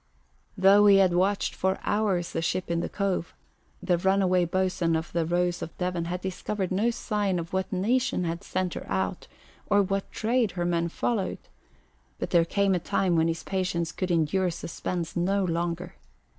Though 0.57 0.87
he 0.87 0.97
had 0.97 1.13
watched 1.13 1.53
for 1.53 1.77
hours 1.83 2.31
the 2.31 2.41
ship 2.41 2.71
in 2.71 2.79
the 2.79 2.89
cove, 2.89 3.35
the 3.83 3.99
runaway 3.99 4.45
boatswain 4.45 4.95
of 4.95 5.13
the 5.13 5.27
Rose 5.27 5.61
of 5.61 5.77
Devon 5.77 6.05
had 6.05 6.21
discovered 6.21 6.71
no 6.71 6.89
sign 6.89 7.37
of 7.37 7.53
what 7.53 7.71
nation 7.71 8.23
had 8.23 8.43
sent 8.43 8.73
her 8.73 8.89
out 8.89 9.27
or 9.67 9.83
what 9.83 10.11
trade 10.11 10.53
her 10.53 10.65
men 10.65 10.87
followed; 10.89 11.37
but 12.17 12.31
there 12.31 12.45
came 12.45 12.73
a 12.73 12.79
time 12.79 13.15
when 13.15 13.27
his 13.27 13.43
patience 13.43 13.91
could 13.91 14.09
endure 14.09 14.49
suspense 14.49 15.15
no 15.15 15.43
longer. 15.45 15.93